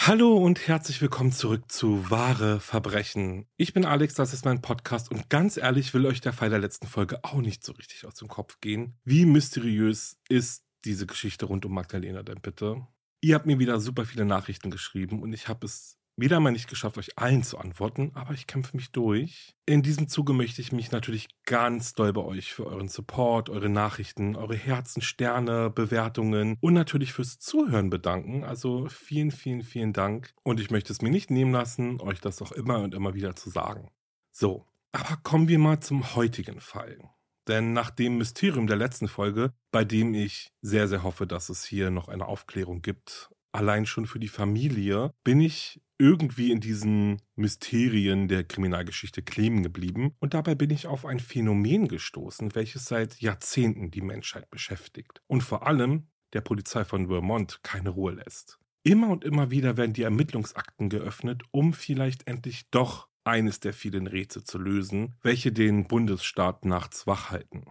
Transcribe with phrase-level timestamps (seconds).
[0.00, 3.46] Hallo und herzlich willkommen zurück zu Wahre Verbrechen.
[3.56, 6.60] Ich bin Alex, das ist mein Podcast und ganz ehrlich will euch der Fall der
[6.60, 8.96] letzten Folge auch nicht so richtig aus dem Kopf gehen.
[9.04, 12.86] Wie mysteriös ist diese Geschichte rund um Magdalena denn bitte?
[13.20, 16.68] Ihr habt mir wieder super viele Nachrichten geschrieben und ich habe es wieder mal nicht
[16.68, 19.54] geschafft, euch allen zu antworten, aber ich kämpfe mich durch.
[19.66, 23.68] In diesem Zuge möchte ich mich natürlich ganz doll bei euch für euren Support, eure
[23.68, 28.44] Nachrichten, eure Herzen, Sterne, Bewertungen und natürlich fürs Zuhören bedanken.
[28.44, 30.34] Also vielen, vielen, vielen Dank.
[30.42, 33.36] Und ich möchte es mir nicht nehmen lassen, euch das auch immer und immer wieder
[33.36, 33.88] zu sagen.
[34.32, 36.98] So, aber kommen wir mal zum heutigen Fall.
[37.46, 41.64] Denn nach dem Mysterium der letzten Folge, bei dem ich sehr, sehr hoffe, dass es
[41.64, 47.20] hier noch eine Aufklärung gibt, allein schon für die Familie, bin ich irgendwie in diesen
[47.34, 53.20] Mysterien der Kriminalgeschichte kleben geblieben und dabei bin ich auf ein Phänomen gestoßen, welches seit
[53.20, 58.58] Jahrzehnten die Menschheit beschäftigt und vor allem der Polizei von Vermont keine Ruhe lässt.
[58.84, 64.06] Immer und immer wieder werden die Ermittlungsakten geöffnet, um vielleicht endlich doch eines der vielen
[64.06, 67.64] Rätsel zu lösen, welche den Bundesstaat nachts wach halten.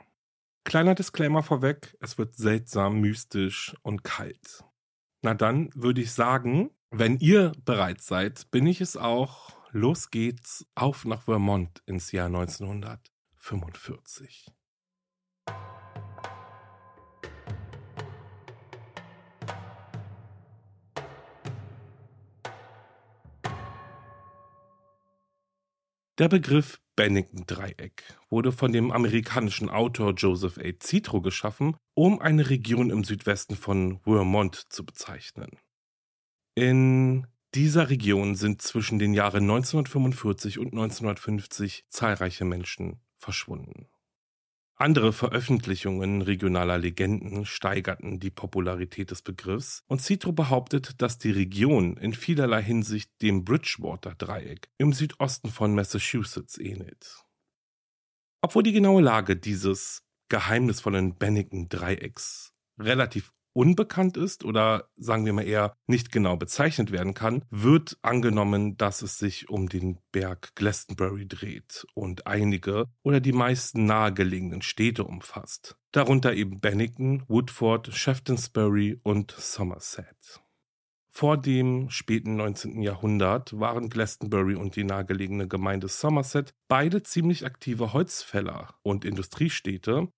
[0.66, 4.64] Kleiner Disclaimer vorweg, es wird seltsam, mystisch und kalt.
[5.22, 9.52] Na dann würde ich sagen, wenn ihr bereit seid, bin ich es auch.
[9.72, 14.48] Los geht's auf nach Vermont ins Jahr 1945.
[26.20, 30.72] Der Begriff Bennington-Dreieck wurde von dem amerikanischen Autor Joseph A.
[30.82, 35.60] Citro geschaffen, um eine Region im Südwesten von Vermont zu bezeichnen.
[36.58, 43.86] In dieser Region sind zwischen den Jahren 1945 und 1950 zahlreiche Menschen verschwunden.
[44.74, 51.96] Andere Veröffentlichungen regionaler Legenden steigerten die Popularität des Begriffs und Citro behauptet, dass die Region
[51.96, 57.24] in vielerlei Hinsicht dem Bridgewater-Dreieck im Südosten von Massachusetts ähnelt.
[58.42, 65.74] Obwohl die genaue Lage dieses geheimnisvollen Bennington-Dreiecks relativ unbekannt ist oder sagen wir mal eher
[65.88, 71.88] nicht genau bezeichnet werden kann, wird angenommen, dass es sich um den Berg Glastonbury dreht
[71.96, 75.76] und einige oder die meisten nahegelegenen Städte umfasst.
[75.92, 80.40] Darunter eben Bennington, Woodford, Shaftesbury und Somerset.
[81.10, 82.84] Vor dem späten 19.
[82.84, 90.10] Jahrhundert waren Glastonbury und die nahegelegene Gemeinde Somerset beide ziemlich aktive Holzfäller und Industriestädte,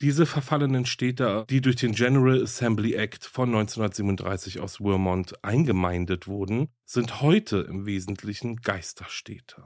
[0.00, 6.68] diese verfallenen Städte, die durch den General Assembly Act von 1937 aus Vermont eingemeindet wurden,
[6.84, 9.64] sind heute im Wesentlichen Geisterstädte.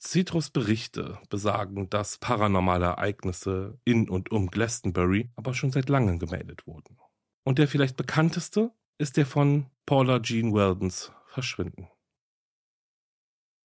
[0.00, 6.66] Citrus Berichte besagen, dass paranormale Ereignisse in und um Glastonbury aber schon seit langem gemeldet
[6.66, 6.98] wurden.
[7.44, 11.88] Und der vielleicht bekannteste ist der von Paula Jean Weldons Verschwinden.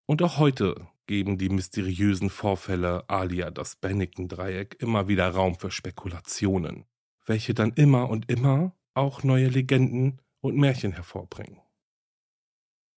[0.08, 6.86] Und auch heute geben die mysteriösen Vorfälle alia das Bennington-Dreieck immer wieder Raum für Spekulationen,
[7.26, 11.60] welche dann immer und immer auch neue Legenden und Märchen hervorbringen.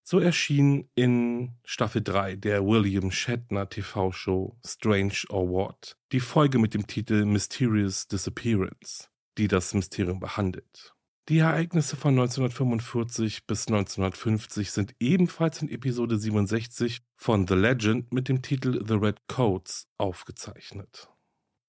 [0.05, 6.75] So erschien in Staffel 3 der William Shatner TV-Show Strange or What die Folge mit
[6.75, 10.95] dem Titel Mysterious Disappearance, die das Mysterium behandelt.
[11.29, 18.29] Die Ereignisse von 1945 bis 1950 sind ebenfalls in Episode 67 von The Legend mit
[18.29, 21.09] dem Titel The Red Coats aufgezeichnet.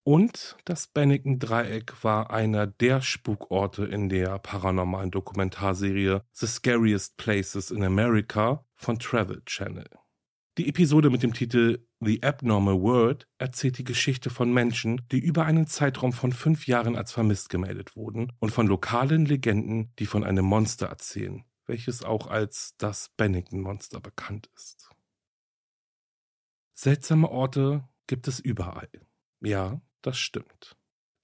[0.03, 7.83] Und das Bennigan-Dreieck war einer der Spukorte in der paranormalen Dokumentarserie The Scariest Places in
[7.83, 9.87] America von Travel Channel.
[10.57, 15.45] Die Episode mit dem Titel The Abnormal World erzählt die Geschichte von Menschen, die über
[15.45, 20.25] einen Zeitraum von fünf Jahren als vermisst gemeldet wurden und von lokalen Legenden, die von
[20.25, 24.89] einem Monster erzählen, welches auch als das Bennington-Monster bekannt ist.
[26.73, 28.89] Seltsame Orte gibt es überall.
[29.39, 30.75] Ja, das stimmt.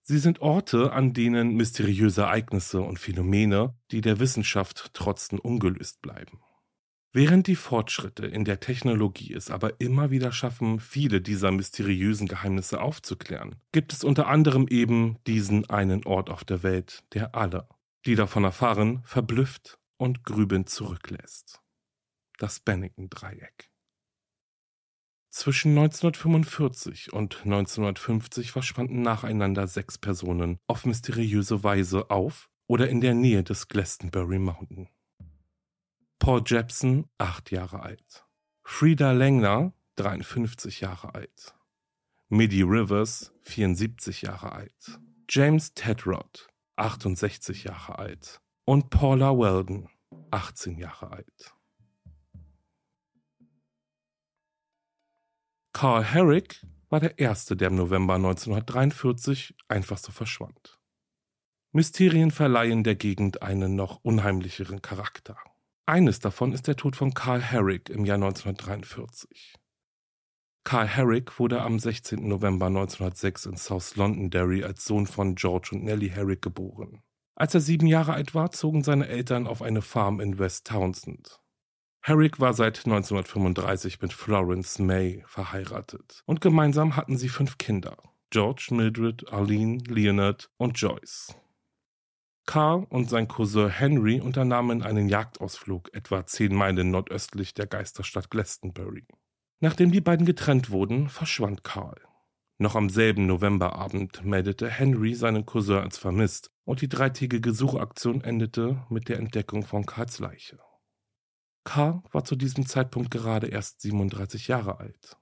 [0.04, 6.40] Sie sind Orte, an denen mysteriöse Ereignisse und Phänomene, die der Wissenschaft trotzen, ungelöst bleiben.
[7.14, 12.82] Während die Fortschritte in der Technologie es aber immer wieder schaffen, viele dieser mysteriösen Geheimnisse
[12.82, 17.68] aufzuklären, gibt es unter anderem eben diesen einen Ort auf der Welt, der alle,
[18.06, 21.62] die davon erfahren, verblüfft und grübelnd zurücklässt.
[22.38, 23.72] Das Bennington-Dreieck.
[25.30, 33.14] Zwischen 1945 und 1950 verschwanden nacheinander sechs Personen auf mysteriöse Weise auf oder in der
[33.14, 34.90] Nähe des Glastonbury Mountain.
[36.28, 38.26] Paul Jepson, 8 Jahre alt.
[38.66, 41.56] Frida Langner, 53 Jahre alt.
[42.28, 45.00] Midi Rivers, 74 Jahre alt.
[45.30, 48.42] James Tedrod, 68 Jahre alt.
[48.66, 49.88] Und Paula Weldon,
[50.32, 51.56] 18 Jahre alt.
[55.72, 60.78] Carl Herrick war der Erste, der im November 1943 einfach so verschwand.
[61.72, 65.38] Mysterien verleihen der Gegend einen noch unheimlicheren Charakter.
[65.90, 69.56] Eines davon ist der Tod von Carl Herrick im Jahr 1943.
[70.66, 72.28] Carl Herrick wurde am 16.
[72.28, 77.04] November 1906 in South Londonderry als Sohn von George und Nellie Herrick geboren.
[77.36, 81.40] Als er sieben Jahre alt war, zogen seine Eltern auf eine Farm in West Townsend.
[82.02, 87.96] Herrick war seit 1935 mit Florence May verheiratet und gemeinsam hatten sie fünf Kinder:
[88.30, 91.34] George, Mildred, Arlene, Leonard und Joyce.
[92.48, 99.06] Carl und sein Cousin Henry unternahmen einen Jagdausflug etwa zehn Meilen nordöstlich der Geisterstadt Glastonbury.
[99.60, 102.00] Nachdem die beiden getrennt wurden, verschwand Carl.
[102.58, 108.86] Noch am selben Novemberabend meldete Henry seinen Cousin als vermisst und die dreitägige Suchaktion endete
[108.90, 110.58] mit der Entdeckung von Carls Leiche.
[111.66, 115.18] Carl war zu diesem Zeitpunkt gerade erst 37 Jahre alt.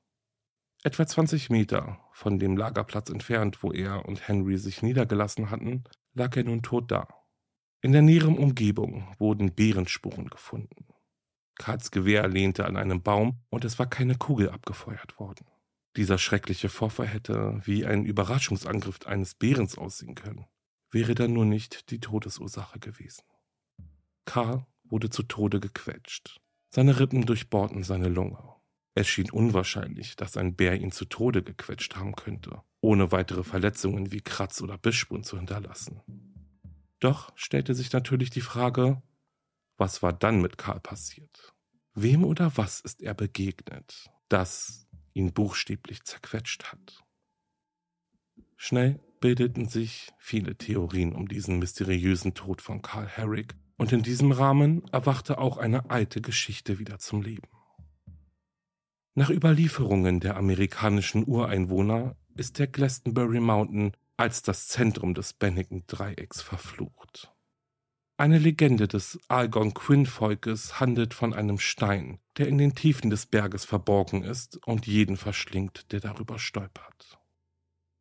[0.84, 6.36] Etwa 20 Meter von dem Lagerplatz entfernt, wo er und Henry sich niedergelassen hatten, lag
[6.36, 7.08] er nun tot da.
[7.82, 10.88] In der näheren Umgebung wurden Bärenspuren gefunden.
[11.56, 15.46] Karls Gewehr lehnte an einem Baum und es war keine Kugel abgefeuert worden.
[15.96, 20.46] Dieser schreckliche Vorfall hätte wie ein Überraschungsangriff eines Bärens aussehen können,
[20.92, 23.24] wäre dann nur nicht die Todesursache gewesen.
[24.26, 26.42] Karl wurde zu Tode gequetscht.
[26.72, 28.55] Seine Rippen durchbohrten seine Lunge.
[28.96, 34.12] Es schien unwahrscheinlich, dass ein Bär ihn zu Tode gequetscht haben könnte ohne weitere Verletzungen
[34.12, 36.02] wie Kratz- oder Bissspuren zu hinterlassen.
[37.00, 39.02] Doch stellte sich natürlich die Frage,
[39.76, 41.54] was war dann mit Karl passiert?
[41.96, 47.04] Wem oder was ist er begegnet, das ihn buchstäblich zerquetscht hat?
[48.56, 54.32] Schnell bildeten sich viele Theorien um diesen mysteriösen Tod von Karl Herrick, und in diesem
[54.32, 57.50] Rahmen erwachte auch eine alte Geschichte wieder zum Leben.
[59.18, 67.32] Nach Überlieferungen der amerikanischen Ureinwohner ist der Glastonbury Mountain als das Zentrum des Bennigan-Dreiecks verflucht.
[68.18, 74.24] Eine Legende des Algonquin-Volkes handelt von einem Stein, der in den Tiefen des Berges verborgen
[74.24, 77.18] ist und jeden verschlingt, der darüber stolpert.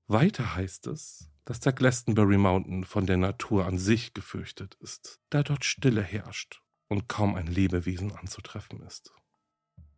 [0.08, 5.44] Weiter heißt es, dass der Glastonbury Mountain von der Natur an sich gefürchtet ist, da
[5.44, 9.12] dort Stille herrscht und kaum ein Lebewesen anzutreffen ist.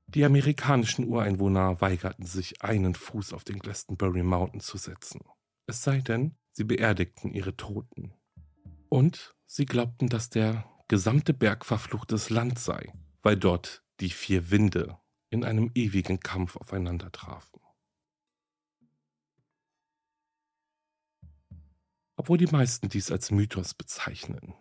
[0.09, 5.21] Die amerikanischen Ureinwohner weigerten sich, einen Fuß auf den Glastonbury Mountain zu setzen.
[5.67, 8.15] Es sei denn, sie beerdigten ihre Toten.
[8.89, 14.99] Und sie glaubten, dass der gesamte Berg verfluchtes Land sei, weil dort die vier Winde
[15.31, 17.61] in einem ewigen Kampf aufeinander trafen.
[22.17, 24.55] Obwohl die meisten dies als Mythos bezeichnen,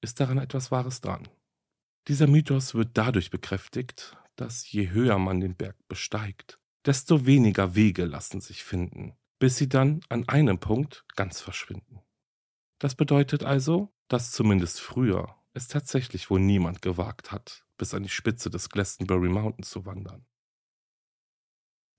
[0.00, 1.28] ist daran etwas Wahres dran.
[2.08, 8.06] Dieser Mythos wird dadurch bekräftigt, dass je höher man den Berg besteigt, desto weniger Wege
[8.06, 12.00] lassen sich finden, bis sie dann an einem Punkt ganz verschwinden.
[12.78, 18.08] Das bedeutet also, dass zumindest früher es tatsächlich wohl niemand gewagt hat, bis an die
[18.08, 20.24] Spitze des Glastonbury Mountain zu wandern.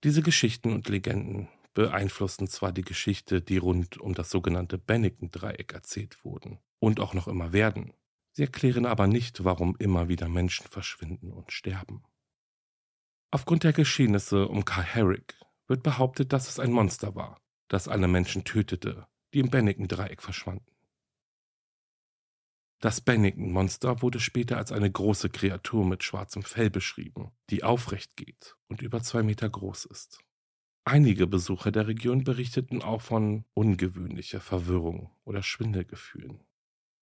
[0.02, 6.24] Diese Geschichten und Legenden beeinflussten zwar die Geschichte, die rund um das sogenannte Bennington-Dreieck erzählt
[6.24, 7.94] wurden und auch noch immer werden.
[8.32, 12.02] Sie erklären aber nicht, warum immer wieder Menschen verschwinden und sterben.
[13.34, 15.34] Aufgrund der Geschehnisse um Carl Herrick
[15.66, 20.70] wird behauptet, dass es ein Monster war, das alle Menschen tötete, die im Bennington-Dreieck verschwanden.
[22.80, 28.54] Das Bennington-Monster wurde später als eine große Kreatur mit schwarzem Fell beschrieben, die aufrecht geht
[28.68, 30.18] und über zwei Meter groß ist.
[30.84, 36.44] Einige Besucher der Region berichteten auch von ungewöhnlicher Verwirrung oder Schwindelgefühlen.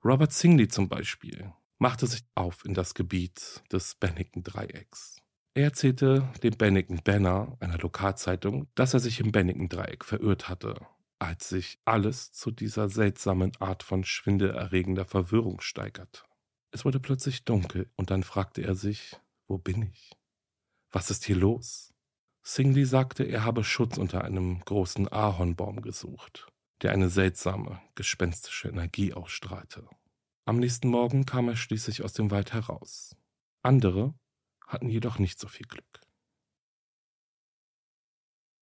[0.05, 5.20] Robert Singley zum Beispiel machte sich auf in das Gebiet des Bennington-Dreiecks.
[5.54, 10.87] Er erzählte dem Bennington Banner, einer Lokalzeitung, dass er sich im Bennington-Dreieck verirrt hatte
[11.21, 16.23] als sich alles zu dieser seltsamen Art von schwindelerregender Verwirrung steigerte.
[16.73, 19.16] Es wurde plötzlich dunkel und dann fragte er sich,
[19.47, 20.12] wo bin ich?
[20.90, 21.92] Was ist hier los?
[22.42, 26.49] Singley sagte, er habe Schutz unter einem großen Ahornbaum gesucht,
[26.80, 29.87] der eine seltsame, gespenstische Energie ausstrahlte.
[30.47, 33.14] Am nächsten Morgen kam er schließlich aus dem Wald heraus.
[33.62, 34.14] Andere
[34.71, 36.00] hatten jedoch nicht so viel Glück.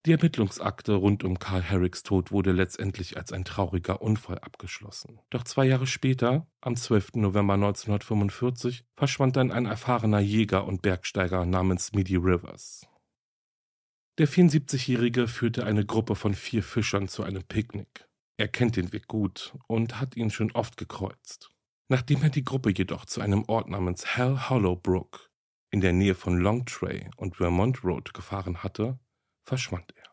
[0.06, 5.20] Die Ermittlungsakte rund um Carl Herricks Tod wurde letztendlich als ein trauriger Unfall abgeschlossen.
[5.28, 7.16] Doch zwei Jahre später, am 12.
[7.16, 12.86] November 1945, verschwand dann ein erfahrener Jäger und Bergsteiger namens Midi Rivers.
[14.18, 18.08] Der 74-Jährige führte eine Gruppe von vier Fischern zu einem Picknick.
[18.38, 21.50] Er kennt den Weg gut und hat ihn schon oft gekreuzt.
[21.88, 25.27] Nachdem er die Gruppe jedoch zu einem Ort namens Hell Hollow Brook
[25.70, 28.98] in der Nähe von Longtray und Vermont Road gefahren hatte,
[29.44, 30.08] verschwand er.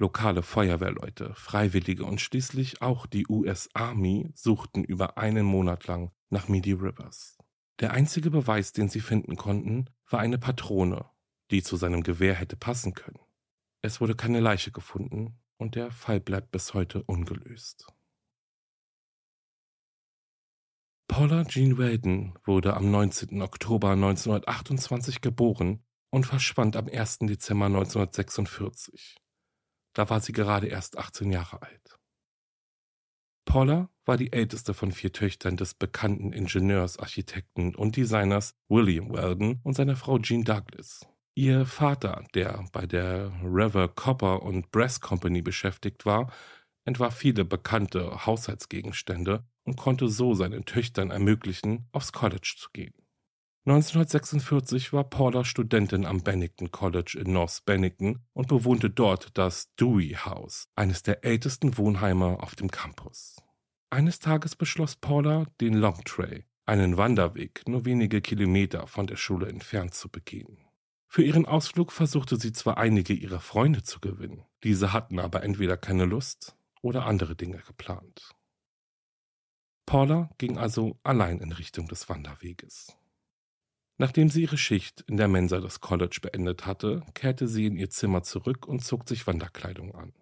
[0.00, 6.48] Lokale Feuerwehrleute, Freiwillige und schließlich auch die US Army suchten über einen Monat lang nach
[6.48, 7.36] Midi Rivers.
[7.80, 11.10] Der einzige Beweis, den sie finden konnten, war eine Patrone,
[11.50, 13.20] die zu seinem Gewehr hätte passen können.
[13.82, 17.86] Es wurde keine Leiche gefunden und der Fall bleibt bis heute ungelöst.
[21.08, 23.40] Paula Jean Weldon wurde am 19.
[23.40, 27.20] Oktober 1928 geboren und verschwand am 1.
[27.20, 29.16] Dezember 1946.
[29.94, 31.98] Da war sie gerade erst 18 Jahre alt.
[33.46, 39.60] Paula war die älteste von vier Töchtern des bekannten Ingenieurs, Architekten und Designers William Weldon
[39.64, 41.06] und seiner Frau Jean Douglas.
[41.34, 46.30] Ihr Vater, der bei der Rever Copper und Brass Company beschäftigt war,
[46.84, 52.94] entwarf viele bekannte Haushaltsgegenstände und konnte so seinen Töchtern ermöglichen, aufs College zu gehen.
[53.66, 60.14] 1946 war Paula Studentin am Bennington College in North Bennington und bewohnte dort das Dewey
[60.14, 63.36] House, eines der ältesten Wohnheime auf dem Campus.
[63.90, 69.48] Eines Tages beschloss Paula, den Long Tray, einen Wanderweg nur wenige Kilometer von der Schule
[69.48, 70.56] entfernt zu begehen.
[71.06, 75.76] Für ihren Ausflug versuchte sie zwar einige ihrer Freunde zu gewinnen, diese hatten aber entweder
[75.76, 78.34] keine Lust oder andere Dinge geplant.
[79.88, 82.94] Paula ging also allein in Richtung des Wanderweges.
[83.96, 87.88] Nachdem sie ihre Schicht in der Mensa des College beendet hatte, kehrte sie in ihr
[87.88, 90.12] Zimmer zurück und zog sich Wanderkleidung an.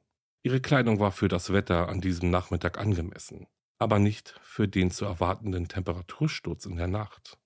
[0.44, 3.48] Ihre Kleidung war für das Wetter an diesem Nachmittag angemessen,
[3.80, 7.36] aber nicht für den zu erwartenden Temperatursturz in der Nacht.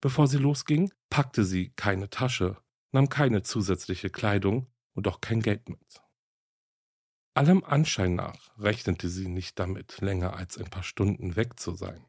[0.00, 2.56] Bevor sie losging, packte sie keine Tasche,
[2.90, 6.02] nahm keine zusätzliche Kleidung und auch kein Geld mit.
[7.36, 12.02] Allem Anschein nach rechnete sie nicht damit, länger als ein paar Stunden weg zu sein.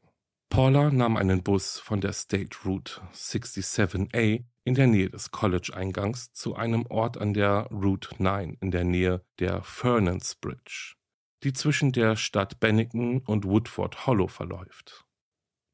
[0.48, 6.56] Paula nahm einen Bus von der State Route 67A in der Nähe des College-Eingangs zu
[6.56, 10.96] einem Ort an der Route 9 in der Nähe der Fernands Bridge,
[11.44, 15.04] die zwischen der Stadt Bennington und Woodford Hollow verläuft.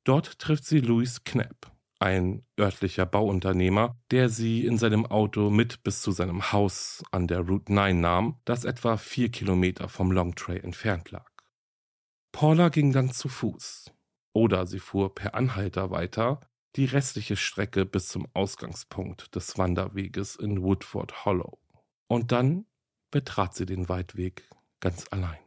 [0.03, 1.71] Dort trifft sie Louis Knapp,
[2.03, 7.39] ein örtlicher Bauunternehmer, der sie in seinem Auto mit bis zu seinem Haus an der
[7.39, 11.31] Route 9 nahm, das etwa vier Kilometer vom Long Tray entfernt lag.
[12.33, 13.93] Paula ging dann zu Fuß,
[14.33, 16.41] oder sie fuhr per Anhalter weiter
[16.75, 21.59] die restliche Strecke bis zum Ausgangspunkt des Wanderweges in Woodford Hollow.
[22.07, 22.65] Und dann
[23.11, 24.49] betrat sie den Waldweg
[24.81, 25.39] ganz allein.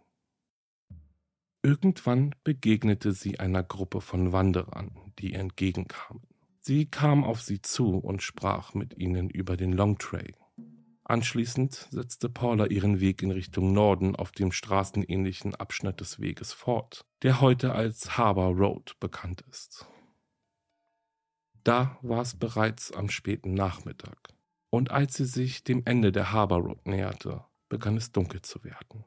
[1.62, 6.22] Irgendwann begegnete sie einer Gruppe von Wanderern, die ihr entgegenkamen.
[6.66, 10.34] Sie kam auf sie zu und sprach mit ihnen über den Long Trail.
[11.04, 17.06] Anschließend setzte Paula ihren Weg in Richtung Norden auf dem straßenähnlichen Abschnitt des Weges fort,
[17.22, 19.86] der heute als Harbour Road bekannt ist.
[21.62, 24.34] Da war es bereits am späten Nachmittag,
[24.68, 29.04] und als sie sich dem Ende der Harbour Road näherte, begann es dunkel zu werden.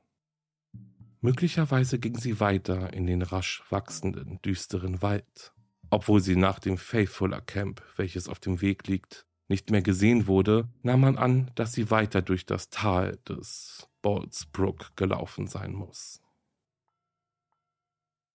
[1.19, 5.51] Möglicherweise ging sie weiter in den rasch wachsenden, düsteren Wald,
[5.89, 10.69] obwohl sie nach dem Faithfuller Camp, welches auf dem Weg liegt, nicht mehr gesehen wurde,
[10.83, 16.21] nahm man an, dass sie weiter durch das Tal des Boltsbrook gelaufen sein muss.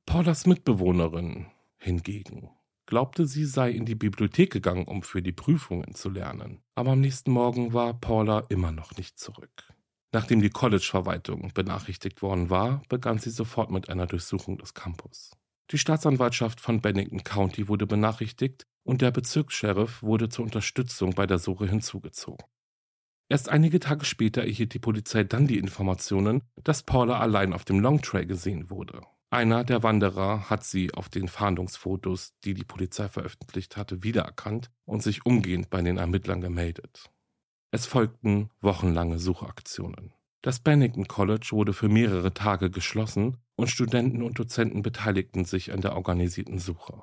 [0.06, 1.46] Paulas Mitbewohnerin
[1.78, 2.50] hingegen
[2.87, 6.62] glaubte, sie sei in die Bibliothek gegangen, um für die Prüfungen zu lernen.
[6.75, 9.73] Aber am nächsten Morgen war Paula immer noch nicht zurück.
[10.12, 15.32] Nachdem die College-Verwaltung benachrichtigt worden war, begann sie sofort mit einer Durchsuchung des Campus.
[15.71, 21.38] Die Staatsanwaltschaft von Bennington County wurde benachrichtigt und der Bezirkssheriff wurde zur Unterstützung bei der
[21.38, 22.47] Suche hinzugezogen.
[23.30, 27.80] Erst einige Tage später erhielt die Polizei dann die Informationen, dass Paula allein auf dem
[27.80, 29.00] Long Trail gesehen wurde.
[29.30, 35.02] Einer der Wanderer hat sie auf den Fahndungsfotos, die die Polizei veröffentlicht hatte, wiedererkannt und
[35.02, 37.11] sich umgehend bei den Ermittlern gemeldet.
[37.73, 40.12] Es folgten wochenlange Suchaktionen.
[40.42, 45.80] Das Bennington College wurde für mehrere Tage geschlossen und Studenten und Dozenten beteiligten sich an
[45.80, 47.02] der organisierten Suche.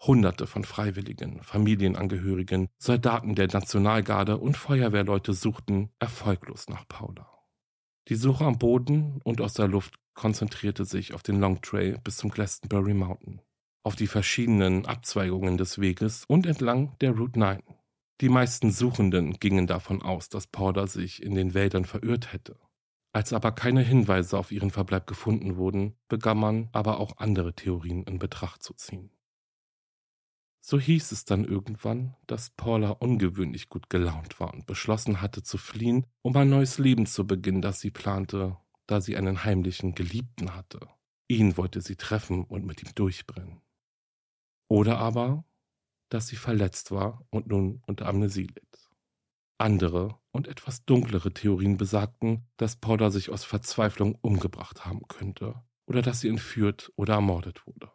[0.00, 7.30] Hunderte von Freiwilligen, Familienangehörigen, Soldaten der Nationalgarde und Feuerwehrleute suchten erfolglos nach Paula.
[8.08, 12.18] Die Suche am Boden und aus der Luft konzentrierte sich auf den Long Trail bis
[12.18, 13.40] zum Glastonbury Mountain,
[13.82, 17.62] auf die verschiedenen Abzweigungen des Weges und entlang der Route 9.
[18.20, 22.58] Die meisten Suchenden gingen davon aus, dass Porter sich in den Wäldern verirrt hätte.
[23.16, 28.02] Als aber keine Hinweise auf ihren Verbleib gefunden wurden, begann man aber auch andere Theorien
[28.02, 29.08] in Betracht zu ziehen.
[30.60, 35.56] So hieß es dann irgendwann, dass Paula ungewöhnlich gut gelaunt war und beschlossen hatte zu
[35.56, 40.54] fliehen, um ein neues Leben zu beginnen, das sie plante, da sie einen heimlichen Geliebten
[40.54, 40.86] hatte.
[41.26, 43.62] Ihn wollte sie treffen und mit ihm durchbrennen.
[44.68, 45.46] Oder aber,
[46.10, 48.85] dass sie verletzt war und nun unter Amnesie litt.
[49.58, 56.02] Andere und etwas dunklere Theorien besagten, dass Paula sich aus Verzweiflung umgebracht haben könnte oder
[56.02, 57.90] dass sie entführt oder ermordet wurde.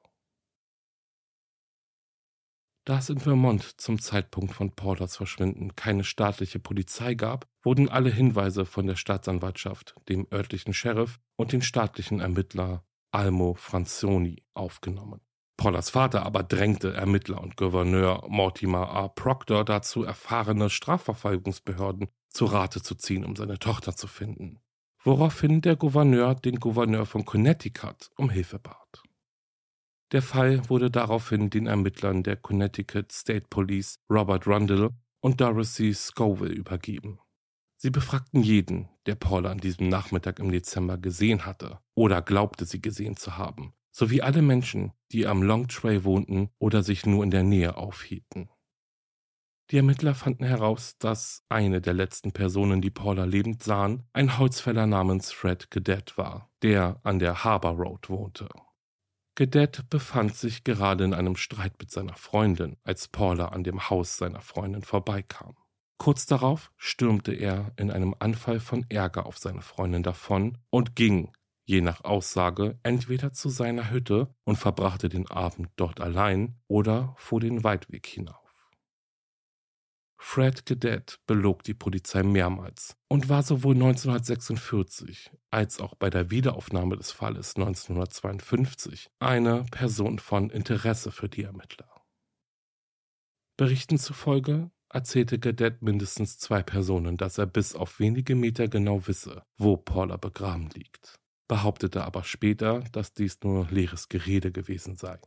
[2.85, 8.09] Da es in Vermont zum Zeitpunkt von Paulas Verschwinden keine staatliche Polizei gab, wurden alle
[8.09, 15.21] Hinweise von der Staatsanwaltschaft, dem örtlichen Sheriff und den staatlichen Ermittler Almo Franzoni aufgenommen.
[15.61, 19.09] Paulas Vater aber drängte Ermittler und Gouverneur Mortimer A.
[19.09, 24.57] Proctor dazu, erfahrene Strafverfolgungsbehörden zu Rate zu ziehen, um seine Tochter zu finden.
[25.03, 29.03] Woraufhin der Gouverneur den Gouverneur von Connecticut um Hilfe bat.
[30.11, 36.55] Der Fall wurde daraufhin den Ermittlern der Connecticut State Police Robert Rundle und Dorothy Scoville
[36.55, 37.19] übergeben.
[37.77, 42.81] Sie befragten jeden, der Paula an diesem Nachmittag im Dezember gesehen hatte oder glaubte sie
[42.81, 47.31] gesehen zu haben, sowie alle Menschen, die am Long Trail wohnten oder sich nur in
[47.31, 48.49] der Nähe aufhielten.
[49.69, 54.85] Die Ermittler fanden heraus, dass eine der letzten Personen, die Paula lebend sahen, ein Holzfäller
[54.85, 58.49] namens Fred Cadet war, der an der Harbor Road wohnte.
[59.35, 64.17] Cadet befand sich gerade in einem Streit mit seiner Freundin, als Paula an dem Haus
[64.17, 65.55] seiner Freundin vorbeikam.
[65.97, 71.31] Kurz darauf stürmte er in einem Anfall von Ärger auf seine Freundin davon und ging,
[71.65, 77.39] je nach Aussage, entweder zu seiner Hütte und verbrachte den Abend dort allein oder fuhr
[77.39, 78.41] den Waldweg hinauf.
[80.23, 86.95] Fred Cadet belog die Polizei mehrmals und war sowohl 1946 als auch bei der Wiederaufnahme
[86.95, 91.89] des Falles 1952 eine Person von Interesse für die Ermittler.
[93.57, 99.43] Berichten zufolge erzählte Cadet mindestens zwei Personen, dass er bis auf wenige Meter genau wisse,
[99.57, 101.19] wo Paula begraben liegt,
[101.51, 105.19] behauptete aber später, dass dies nur leeres Gerede gewesen sei.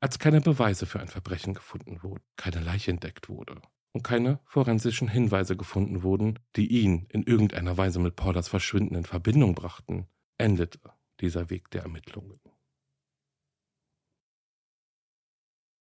[0.00, 3.60] Als keine Beweise für ein Verbrechen gefunden wurden, keine Leiche entdeckt wurde
[3.92, 9.04] und keine forensischen Hinweise gefunden wurden, die ihn in irgendeiner Weise mit Paulas Verschwinden in
[9.04, 10.06] Verbindung brachten,
[10.38, 10.78] endete
[11.18, 12.38] dieser Weg der Ermittlungen.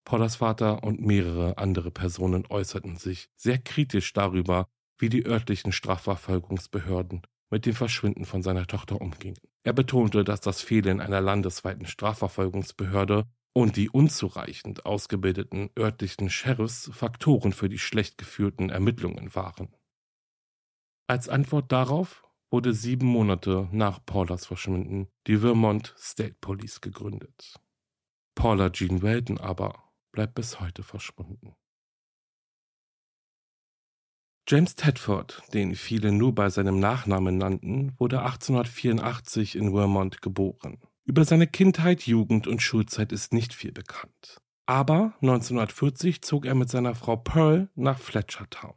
[0.06, 4.68] Paulas Vater und mehrere andere Personen äußerten sich sehr kritisch darüber,
[4.98, 7.22] wie die örtlichen Strafverfolgungsbehörden
[7.54, 9.38] mit dem Verschwinden von seiner Tochter umgingen.
[9.62, 17.54] Er betonte, dass das Fehlen einer landesweiten Strafverfolgungsbehörde und die unzureichend ausgebildeten örtlichen Sheriffs Faktoren
[17.54, 19.72] für die schlecht geführten Ermittlungen waren.
[21.06, 27.54] Als Antwort darauf wurde sieben Monate nach Paulas Verschwinden die Vermont State Police gegründet.
[28.34, 31.54] Paula Jean Weldon aber bleibt bis heute verschwunden.
[34.46, 40.80] James Tedford, den viele nur bei seinem Nachnamen nannten, wurde 1884 in Vermont geboren.
[41.06, 44.42] Über seine Kindheit, Jugend und Schulzeit ist nicht viel bekannt.
[44.66, 48.76] Aber 1940 zog er mit seiner Frau Pearl nach Fletchertown.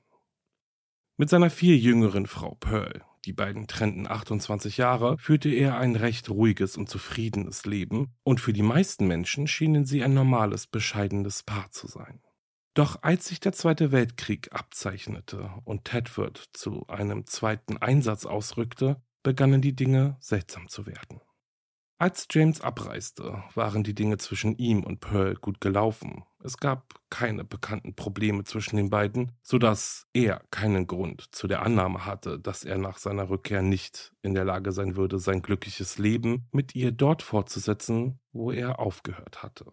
[1.16, 6.30] Mit seiner viel jüngeren Frau Pearl, die beiden trennten 28 Jahre, führte er ein recht
[6.30, 11.72] ruhiges und zufriedenes Leben und für die meisten Menschen schienen sie ein normales, bescheidenes Paar
[11.72, 12.20] zu sein.
[12.76, 19.62] Doch als sich der Zweite Weltkrieg abzeichnete und Tedford zu einem zweiten Einsatz ausrückte, begannen
[19.62, 21.22] die Dinge seltsam zu werden.
[21.96, 26.24] Als James abreiste, waren die Dinge zwischen ihm und Pearl gut gelaufen.
[26.44, 31.62] Es gab keine bekannten Probleme zwischen den beiden, so dass er keinen Grund zu der
[31.62, 35.96] Annahme hatte, dass er nach seiner Rückkehr nicht in der Lage sein würde, sein glückliches
[35.96, 39.64] Leben mit ihr dort fortzusetzen, wo er aufgehört hatte.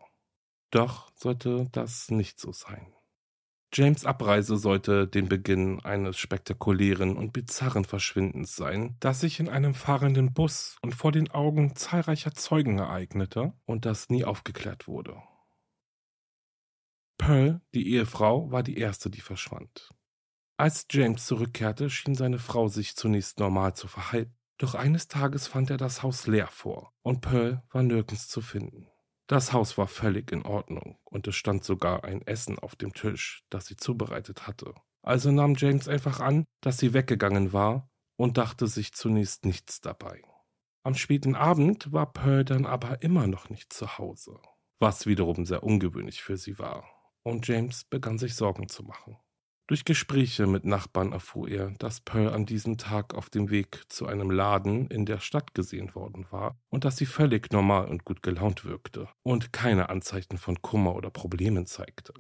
[0.74, 2.96] Doch sollte das nicht so sein.
[3.72, 9.76] James Abreise sollte den Beginn eines spektakulären und bizarren Verschwindens sein, das sich in einem
[9.76, 15.22] fahrenden Bus und vor den Augen zahlreicher Zeugen ereignete und das nie aufgeklärt wurde.
[17.20, 19.92] Pearl, die Ehefrau, war die erste, die verschwand.
[20.58, 25.70] Als James zurückkehrte, schien seine Frau sich zunächst normal zu verhalten, doch eines Tages fand
[25.70, 28.88] er das Haus leer vor und Pearl war nirgends zu finden.
[29.28, 33.46] Das Haus war völlig in Ordnung und es stand sogar ein Essen auf dem Tisch,
[33.50, 34.74] das sie zubereitet hatte.
[35.02, 40.22] Also nahm James einfach an, dass sie weggegangen war und dachte sich zunächst nichts dabei.
[40.84, 44.40] Am späten Abend war Pearl dann aber immer noch nicht zu Hause,
[44.80, 46.86] was wiederum sehr ungewöhnlich für sie war,
[47.24, 49.18] und James begann sich Sorgen zu machen.
[49.68, 54.06] Durch Gespräche mit Nachbarn erfuhr er, dass Pearl an diesem Tag auf dem Weg zu
[54.06, 58.22] einem Laden in der Stadt gesehen worden war und dass sie völlig normal und gut
[58.24, 62.14] gelaunt wirkte und keine Anzeichen von Kummer oder Problemen zeigte.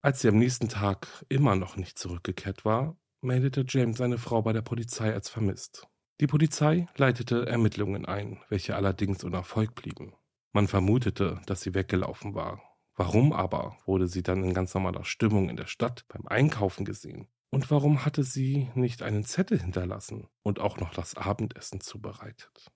[0.00, 4.52] Als sie am nächsten Tag immer noch nicht zurückgekehrt war, meldete James seine Frau bei
[4.52, 5.86] der Polizei als vermisst.
[6.20, 10.12] Die Polizei leitete Ermittlungen ein, welche allerdings ohne Erfolg blieben.
[10.52, 12.60] Man vermutete, dass sie weggelaufen war
[12.94, 17.28] Warum aber wurde sie dann in ganz normaler Stimmung in der Stadt beim Einkaufen gesehen?
[17.50, 22.70] Und warum hatte sie nicht einen Zettel hinterlassen und auch noch das Abendessen zubereitet?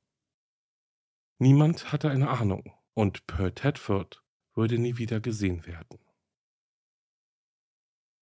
[1.38, 4.22] Niemand hatte eine Ahnung und Pearl Tedford
[4.54, 5.98] würde nie wieder gesehen werden.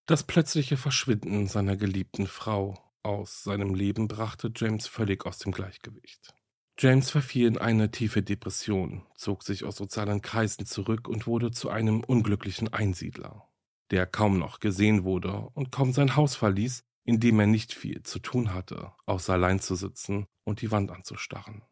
[0.07, 6.35] Das plötzliche Verschwinden seiner geliebten Frau aus seinem Leben brachte James völlig aus dem Gleichgewicht.
[6.76, 11.70] James verfiel in eine tiefe Depression, zog sich aus sozialen Kreisen zurück und wurde zu
[11.70, 13.48] einem unglücklichen Einsiedler,
[13.90, 18.02] der kaum noch gesehen wurde und kaum sein Haus verließ, in dem er nicht viel
[18.02, 21.62] zu tun hatte, außer allein zu sitzen und die Wand anzustarren.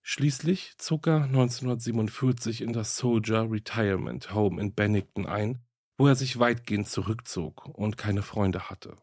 [0.00, 5.62] Schließlich zog er 1947 in das Soldier Retirement Home in Bennington ein,
[5.98, 8.96] wo er sich weitgehend zurückzog und keine Freunde hatte.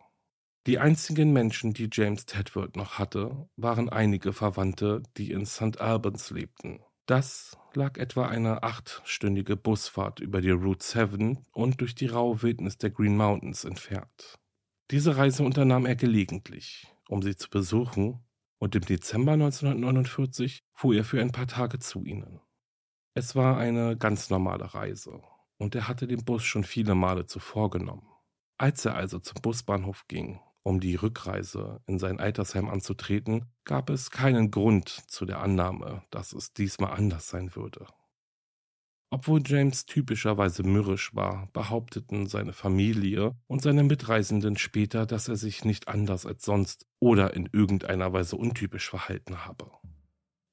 [0.67, 5.79] Die einzigen Menschen, die James Tedford noch hatte, waren einige Verwandte, die in St.
[5.79, 6.79] Albans lebten.
[7.05, 12.79] Das lag etwa eine achtstündige Busfahrt über die Route 7 und durch die raue Wildnis
[12.79, 14.39] der Green Mountains entfernt.
[14.89, 18.23] Diese Reise unternahm er gelegentlich, um sie zu besuchen,
[18.57, 22.39] und im Dezember 1949 fuhr er für ein paar Tage zu ihnen.
[23.13, 25.21] Es war eine ganz normale Reise,
[25.57, 28.07] und er hatte den Bus schon viele Male zuvor genommen.
[28.57, 34.09] Als er also zum Busbahnhof ging um die Rückreise in sein Altersheim anzutreten, gab es
[34.09, 37.85] keinen Grund zu der Annahme, dass es diesmal anders sein würde.
[39.11, 45.63] Obwohl James typischerweise mürrisch war, behaupteten seine Familie und seine Mitreisenden später, dass er sich
[45.63, 49.69] nicht anders als sonst oder in irgendeiner Weise untypisch verhalten habe.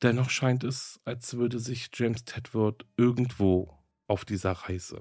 [0.02, 5.00] Dennoch scheint es, als würde sich James Tedward irgendwo auf dieser Reise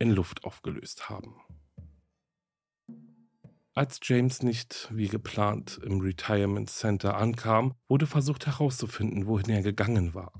[0.00, 1.36] in Luft aufgelöst haben.
[3.74, 10.12] Als James nicht wie geplant im Retirement Center ankam, wurde versucht herauszufinden, wohin er gegangen
[10.12, 10.32] war.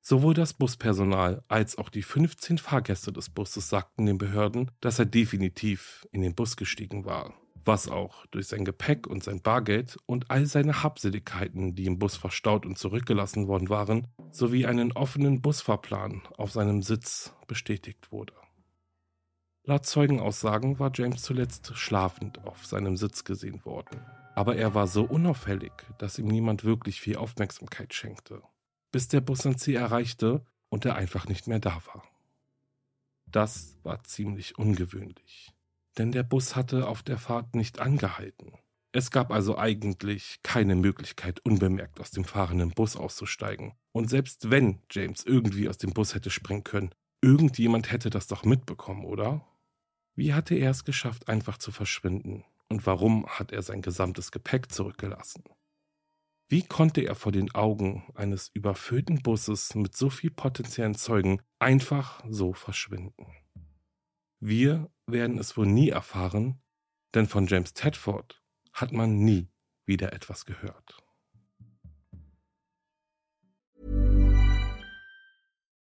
[0.00, 5.04] Sowohl das Buspersonal als auch die 15 Fahrgäste des Busses sagten den Behörden, dass er
[5.04, 10.30] definitiv in den Bus gestiegen war, was auch durch sein Gepäck und sein Bargeld und
[10.30, 16.22] all seine Habseligkeiten, die im Bus verstaut und zurückgelassen worden waren, sowie einen offenen Busfahrplan
[16.38, 18.34] auf seinem Sitz bestätigt wurde.
[19.66, 23.98] Laut Zeugenaussagen war James zuletzt schlafend auf seinem Sitz gesehen worden.
[24.34, 28.42] Aber er war so unauffällig, dass ihm niemand wirklich viel Aufmerksamkeit schenkte,
[28.92, 32.02] bis der Bus sein Ziel erreichte und er einfach nicht mehr da war.
[33.24, 35.54] Das war ziemlich ungewöhnlich,
[35.96, 38.52] denn der Bus hatte auf der Fahrt nicht angehalten.
[38.92, 43.72] Es gab also eigentlich keine Möglichkeit, unbemerkt aus dem fahrenden Bus auszusteigen.
[43.92, 46.90] Und selbst wenn James irgendwie aus dem Bus hätte springen können,
[47.22, 49.40] irgendjemand hätte das doch mitbekommen, oder?
[50.16, 52.44] Wie hatte er es geschafft, einfach zu verschwinden?
[52.68, 55.42] Und warum hat er sein gesamtes Gepäck zurückgelassen?
[56.48, 62.22] Wie konnte er vor den Augen eines überfüllten Busses mit so viel potenziellen Zeugen einfach
[62.28, 63.26] so verschwinden?
[64.40, 66.62] Wir werden es wohl nie erfahren,
[67.14, 68.40] denn von James Tedford
[68.72, 69.48] hat man nie
[69.86, 70.96] wieder etwas gehört.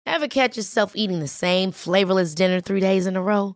[0.06, 3.56] Ever catch yourself eating the same flavorless dinner three days in a row?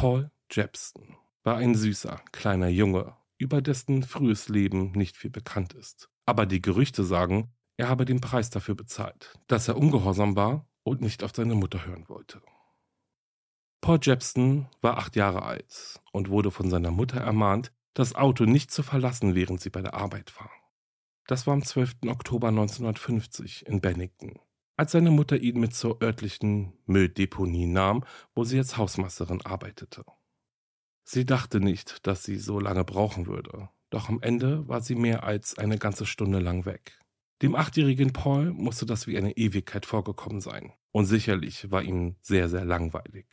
[0.00, 6.08] Paul Jepson war ein süßer, kleiner Junge, über dessen frühes Leben nicht viel bekannt ist.
[6.24, 11.00] Aber die Gerüchte sagen, er habe den Preis dafür bezahlt, dass er ungehorsam war und
[11.00, 12.40] nicht auf seine Mutter hören wollte.
[13.80, 18.70] Paul Jepson war acht Jahre alt und wurde von seiner Mutter ermahnt, das Auto nicht
[18.70, 20.52] zu verlassen, während sie bei der Arbeit war.
[21.26, 21.96] Das war am 12.
[22.06, 24.38] Oktober 1950 in Bennington,
[24.78, 30.04] als seine Mutter ihn mit zur örtlichen Mülldeponie nahm, wo sie als Hausmeisterin arbeitete.
[31.02, 35.24] Sie dachte nicht, dass sie so lange brauchen würde, doch am Ende war sie mehr
[35.24, 37.00] als eine ganze Stunde lang weg.
[37.42, 42.48] Dem achtjährigen Paul musste das wie eine Ewigkeit vorgekommen sein, und sicherlich war ihm sehr,
[42.48, 43.26] sehr langweilig.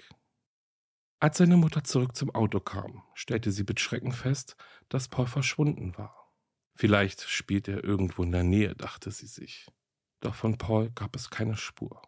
[1.20, 4.58] Als seine Mutter zurück zum Auto kam, stellte sie mit Schrecken fest,
[4.90, 6.34] dass Paul verschwunden war.
[6.74, 9.68] Vielleicht spielt er irgendwo in der Nähe, dachte sie sich.
[10.22, 12.02] Doch von Paul gab es keine Spur.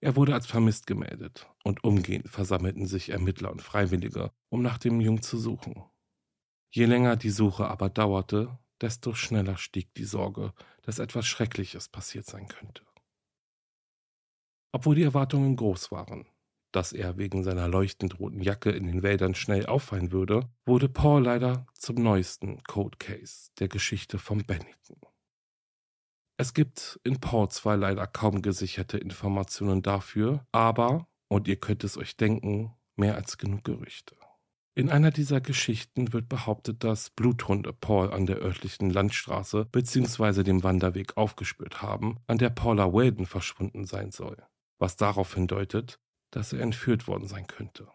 [0.00, 5.00] Er wurde als vermisst gemeldet und umgehend versammelten sich Ermittler und Freiwillige, um nach dem
[5.00, 5.82] Jungen zu suchen.
[6.70, 12.26] Je länger die Suche aber dauerte, desto schneller stieg die Sorge, dass etwas Schreckliches passiert
[12.26, 12.82] sein könnte.
[14.72, 16.26] Obwohl die Erwartungen groß waren,
[16.72, 21.24] dass er wegen seiner leuchtend roten Jacke in den Wäldern schnell auffallen würde, wurde Paul
[21.24, 25.00] leider zum neuesten Code Case der Geschichte von Bennington.
[26.38, 31.96] Es gibt in Paul zwar leider kaum gesicherte Informationen dafür, aber, und ihr könnt es
[31.96, 34.16] euch denken, mehr als genug Gerüchte.
[34.74, 40.42] In einer dieser Geschichten wird behauptet, dass Bluthunde Paul an der örtlichen Landstraße bzw.
[40.42, 44.36] dem Wanderweg aufgespürt haben, an der Paula Weldon verschwunden sein soll,
[44.78, 45.98] was darauf hindeutet,
[46.30, 47.88] dass er entführt worden sein könnte.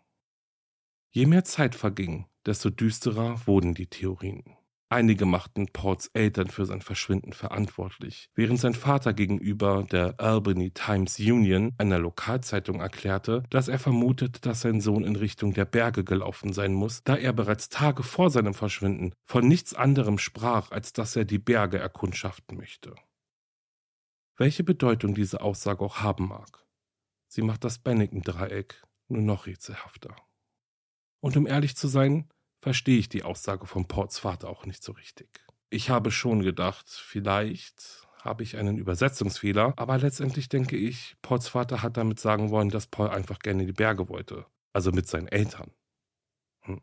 [1.11, 4.57] Je mehr Zeit verging, desto düsterer wurden die Theorien.
[4.91, 11.17] Einige machten Pauls Eltern für sein Verschwinden verantwortlich, während sein Vater gegenüber der Albany Times
[11.17, 16.51] Union, einer Lokalzeitung, erklärte, dass er vermutet, dass sein Sohn in Richtung der Berge gelaufen
[16.51, 21.15] sein muss, da er bereits Tage vor seinem Verschwinden von nichts anderem sprach, als dass
[21.15, 22.93] er die Berge erkundschaften möchte.
[24.35, 26.65] Welche Bedeutung diese Aussage auch haben mag,
[27.29, 30.17] sie macht das Bennington-Dreieck nur noch rätselhafter.
[31.21, 32.27] Und um ehrlich zu sein,
[32.61, 35.27] verstehe ich die Aussage von Pauls Vater auch nicht so richtig.
[35.69, 41.81] Ich habe schon gedacht, vielleicht habe ich einen Übersetzungsfehler, aber letztendlich denke ich, Pauls Vater
[41.81, 45.71] hat damit sagen wollen, dass Paul einfach gerne die Berge wollte, also mit seinen Eltern.
[46.61, 46.81] Hm.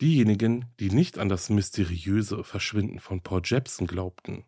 [0.00, 4.44] Diejenigen, die nicht an das mysteriöse Verschwinden von Paul Jepson glaubten,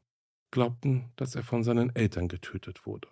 [0.50, 3.08] glaubten, dass er von seinen Eltern getötet wurde.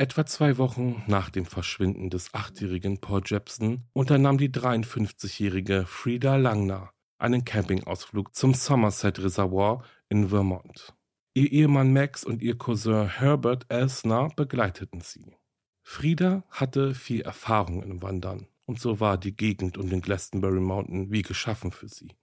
[0.00, 6.94] Etwa zwei Wochen nach dem Verschwinden des achtjährigen Paul Jepson unternahm die 53-jährige Frida Langner
[7.18, 10.94] einen Campingausflug zum Somerset Reservoir in Vermont.
[11.34, 15.36] Ihr Ehemann Max und ihr Cousin Herbert Elsner begleiteten sie.
[15.82, 21.12] Frida hatte viel Erfahrung im Wandern und so war die Gegend um den Glastonbury Mountain
[21.12, 22.16] wie geschaffen für sie.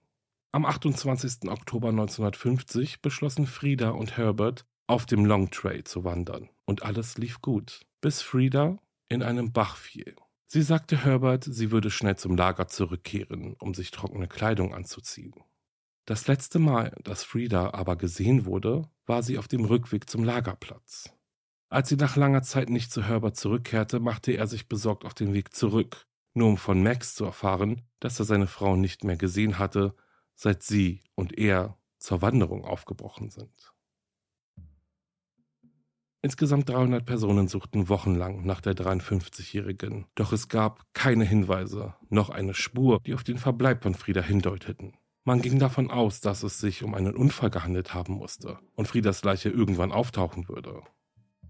[0.50, 1.48] Am 28.
[1.48, 7.40] Oktober 1950 beschlossen Frida und Herbert, auf dem Long Trail zu wandern und alles lief
[7.40, 10.16] gut, bis Frieda in einem Bach fiel.
[10.46, 15.34] Sie sagte Herbert, sie würde schnell zum Lager zurückkehren, um sich trockene Kleidung anzuziehen.
[16.06, 21.12] Das letzte Mal, dass Frieda aber gesehen wurde, war sie auf dem Rückweg zum Lagerplatz.
[21.68, 25.34] Als sie nach langer Zeit nicht zu Herbert zurückkehrte, machte er sich besorgt auf den
[25.34, 29.58] Weg zurück, nur um von Max zu erfahren, dass er seine Frau nicht mehr gesehen
[29.58, 29.94] hatte,
[30.34, 33.74] seit sie und er zur Wanderung aufgebrochen sind.
[36.28, 42.52] Insgesamt 300 Personen suchten wochenlang nach der 53-Jährigen, doch es gab keine Hinweise, noch eine
[42.52, 44.92] Spur, die auf den Verbleib von Frieda hindeuteten.
[45.24, 49.24] Man ging davon aus, dass es sich um einen Unfall gehandelt haben musste und Friedas
[49.24, 50.82] Leiche irgendwann auftauchen würde.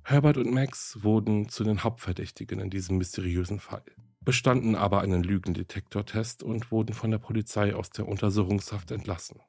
[0.04, 3.82] Herbert und Max wurden zu den Hauptverdächtigen in diesem mysteriösen Fall,
[4.20, 9.40] bestanden aber einen Lügendetektortest und wurden von der Polizei aus der Untersuchungshaft entlassen.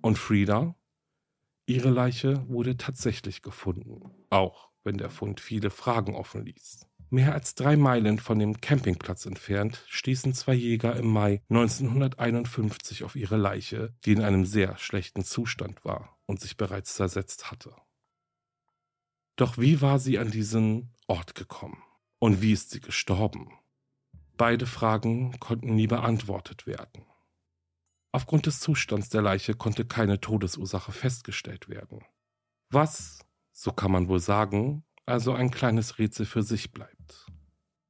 [0.00, 0.76] Und Frieda
[1.70, 6.84] Ihre Leiche wurde tatsächlich gefunden, auch wenn der Fund viele Fragen offen ließ.
[7.10, 13.14] Mehr als drei Meilen von dem Campingplatz entfernt stießen zwei Jäger im Mai 1951 auf
[13.14, 17.72] ihre Leiche, die in einem sehr schlechten Zustand war und sich bereits zersetzt hatte.
[19.36, 21.80] Doch wie war sie an diesen Ort gekommen?
[22.18, 23.52] Und wie ist sie gestorben?
[24.36, 27.06] Beide Fragen konnten nie beantwortet werden.
[28.12, 32.04] Aufgrund des Zustands der Leiche konnte keine Todesursache festgestellt werden.
[32.70, 33.20] Was,
[33.52, 37.26] so kann man wohl sagen, also ein kleines Rätsel für sich bleibt.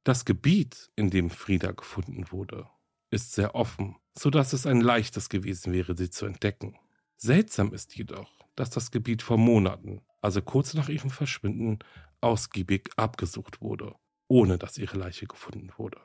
[0.03, 2.67] Das Gebiet, in dem Frieda gefunden wurde,
[3.11, 6.77] ist sehr offen, so dass es ein leichtes gewesen wäre, sie zu entdecken.
[7.17, 11.79] Seltsam ist jedoch, dass das Gebiet vor Monaten, also kurz nach ihrem Verschwinden,
[12.19, 13.95] ausgiebig abgesucht wurde,
[14.27, 15.99] ohne dass ihre Leiche gefunden wurde.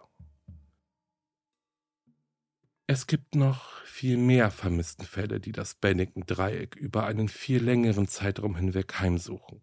[2.89, 8.55] Es gibt noch viel mehr vermissten Fälle, die das Bennington-Dreieck über einen viel längeren Zeitraum
[8.55, 9.61] hinweg heimsuchen.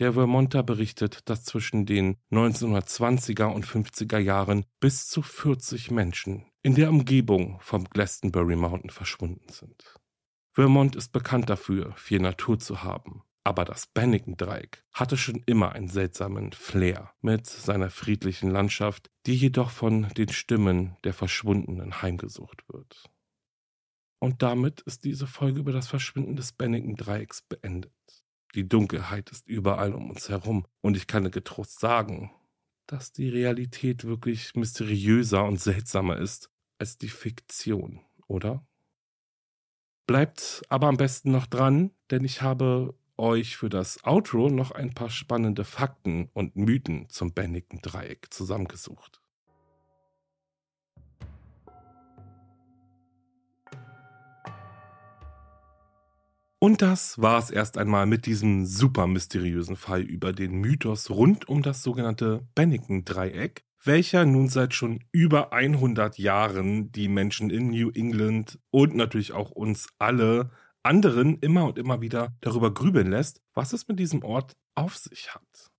[0.00, 6.74] Der Vermonter berichtet, dass zwischen den 1920er und 50er Jahren bis zu 40 Menschen in
[6.74, 9.94] der Umgebung vom Glastonbury Mountain verschwunden sind.
[10.52, 15.88] Vermont ist bekannt dafür, viel Natur zu haben, aber das Bennington-Dreieck hatte schon immer einen
[15.88, 23.04] seltsamen Flair mit seiner friedlichen Landschaft, die jedoch von den Stimmen der Verschwundenen heimgesucht wird.
[24.18, 27.92] Und damit ist diese Folge über das Verschwinden des Bennington-Dreiecks beendet.
[28.54, 32.30] Die Dunkelheit ist überall um uns herum und ich kann getrost sagen,
[32.86, 38.66] dass die Realität wirklich mysteriöser und seltsamer ist als die Fiktion, oder?
[40.06, 44.94] Bleibt aber am besten noch dran, denn ich habe euch für das Outro noch ein
[44.94, 49.20] paar spannende Fakten und Mythen zum Bennington Dreieck zusammengesucht.
[56.64, 61.46] Und das war es erst einmal mit diesem super mysteriösen Fall über den Mythos rund
[61.46, 67.90] um das sogenannte Bennington-Dreieck, welcher nun seit schon über 100 Jahren die Menschen in New
[67.90, 70.50] England und natürlich auch uns alle
[70.84, 75.34] anderen immer und immer wieder darüber grübeln lässt, was es mit diesem Ort auf sich
[75.34, 75.70] hat.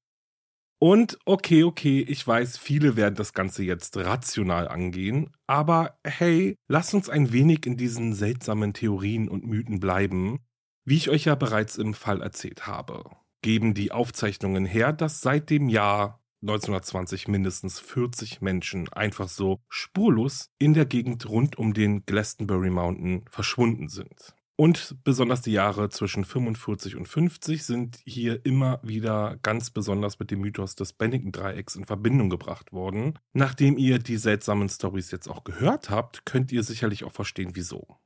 [0.79, 6.93] Und okay, okay, ich weiß, viele werden das Ganze jetzt rational angehen, aber hey, lasst
[6.93, 10.39] uns ein wenig in diesen seltsamen Theorien und Mythen bleiben.
[10.83, 13.03] Wie ich euch ja bereits im Fall erzählt habe,
[13.41, 20.51] geben die Aufzeichnungen her, dass seit dem Jahr 1920 mindestens 40 Menschen einfach so spurlos
[20.59, 24.34] in der Gegend rund um den Glastonbury Mountain verschwunden sind.
[24.57, 30.31] Und besonders die Jahre zwischen 45 und 50 sind hier immer wieder ganz besonders mit
[30.31, 33.19] dem Mythos des Bennington-Dreiecks in Verbindung gebracht worden.
[33.33, 37.97] Nachdem ihr die seltsamen Stories jetzt auch gehört habt, könnt ihr sicherlich auch verstehen, wieso.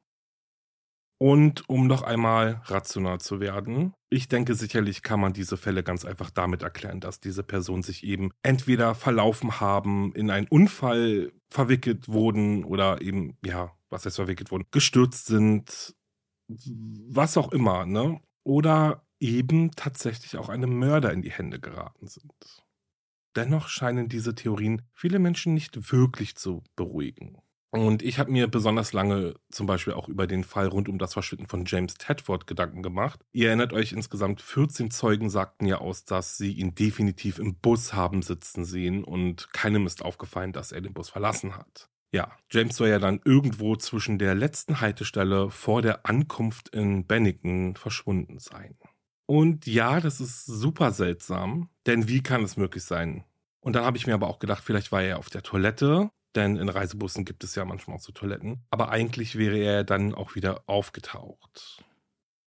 [1.21, 6.05] Und um noch einmal rational zu werden, ich denke sicherlich kann man diese Fälle ganz
[6.05, 12.07] einfach damit erklären, dass diese Personen sich eben entweder verlaufen haben, in einen Unfall verwickelt
[12.07, 15.93] wurden oder eben, ja, was heißt verwickelt wurden, gestürzt sind,
[16.49, 18.19] was auch immer, ne?
[18.43, 22.63] Oder eben tatsächlich auch einem Mörder in die Hände geraten sind.
[23.35, 27.37] Dennoch scheinen diese Theorien viele Menschen nicht wirklich zu beruhigen.
[27.71, 31.13] Und ich habe mir besonders lange zum Beispiel auch über den Fall rund um das
[31.13, 33.23] Verschwinden von James Tedford Gedanken gemacht.
[33.31, 37.93] Ihr erinnert euch, insgesamt 14 Zeugen sagten ja aus, dass sie ihn definitiv im Bus
[37.93, 41.89] haben sitzen sehen und keinem ist aufgefallen, dass er den Bus verlassen hat.
[42.11, 47.75] Ja, James soll ja dann irgendwo zwischen der letzten Haltestelle vor der Ankunft in Bennington
[47.75, 48.77] verschwunden sein.
[49.27, 53.25] Und ja, das ist super seltsam, denn wie kann es möglich sein?
[53.61, 56.57] Und dann habe ich mir aber auch gedacht, vielleicht war er auf der Toilette, denn
[56.57, 58.65] in Reisebussen gibt es ja manchmal auch so Toiletten.
[58.71, 61.83] Aber eigentlich wäre er dann auch wieder aufgetaucht.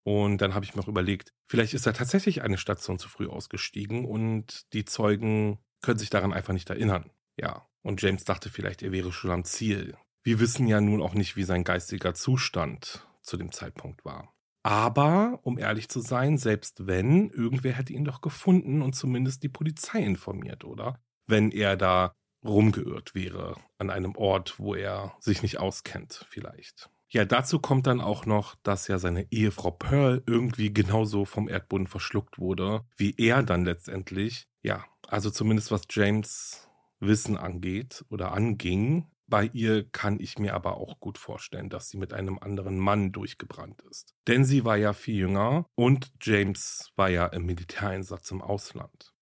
[0.04, 3.28] Und dann habe ich mir auch überlegt, vielleicht ist er tatsächlich eine Station zu früh
[3.28, 7.10] ausgestiegen und die Zeugen können sich daran einfach nicht erinnern.
[7.36, 9.96] Ja, und James dachte vielleicht, er wäre schon am Ziel.
[10.22, 14.32] Wir wissen ja nun auch nicht, wie sein geistiger Zustand zu dem Zeitpunkt war.
[14.62, 19.48] Aber, um ehrlich zu sein, selbst wenn, irgendwer hätte ihn doch gefunden und zumindest die
[19.48, 21.00] Polizei informiert, oder?
[21.26, 22.14] Wenn er da
[22.44, 26.90] rumgeirrt wäre an einem Ort, wo er sich nicht auskennt, vielleicht.
[27.08, 31.86] Ja, dazu kommt dann auch noch, dass ja seine Ehefrau Pearl irgendwie genauso vom Erdboden
[31.86, 34.46] verschluckt wurde, wie er dann letztendlich.
[34.62, 36.68] Ja, also zumindest was James
[37.02, 39.06] Wissen angeht oder anging.
[39.26, 43.12] Bei ihr kann ich mir aber auch gut vorstellen, dass sie mit einem anderen Mann
[43.12, 44.14] durchgebrannt ist.
[44.28, 49.14] Denn sie war ja viel jünger und James war ja im Militäreinsatz im Ausland.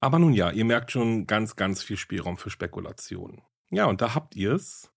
[0.00, 3.42] Aber nun ja, ihr merkt schon ganz, ganz viel Spielraum für Spekulationen.
[3.70, 4.92] Ja, und da habt ihr es.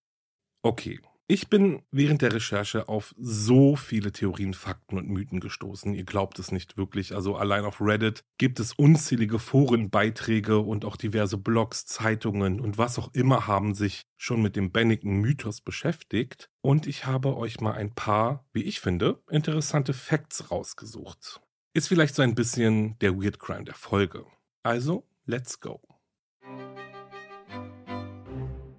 [0.64, 1.00] Okay,
[1.32, 5.94] ich bin während der Recherche auf so viele Theorien, Fakten und Mythen gestoßen.
[5.94, 7.16] Ihr glaubt es nicht wirklich.
[7.16, 13.00] Also allein auf Reddit gibt es unzählige Forenbeiträge und auch diverse Blogs, Zeitungen und was
[13.00, 16.50] auch immer haben sich schon mit dem Bennigan-Mythos beschäftigt.
[16.60, 21.40] Und ich habe euch mal ein paar, wie ich finde, interessante Facts rausgesucht.
[21.74, 24.26] Ist vielleicht so ein bisschen der Weird Crime der Folge.
[24.64, 25.80] Also, let's go.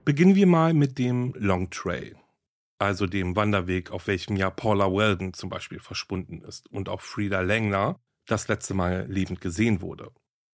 [0.05, 2.17] Beginnen wir mal mit dem Long Trail
[2.83, 7.41] also dem Wanderweg, auf welchem ja Paula Weldon zum Beispiel verschwunden ist und auch Frida
[7.41, 10.11] Langner das letzte Mal lebend gesehen wurde.